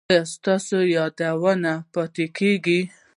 [0.09, 2.79] ایا ستاسو یادونه پاتې کیږي؟